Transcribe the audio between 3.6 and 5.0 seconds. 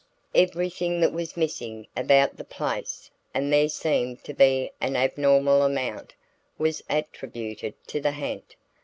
seemed to be an